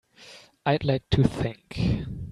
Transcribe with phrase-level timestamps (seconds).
[0.65, 2.05] I'd like to think.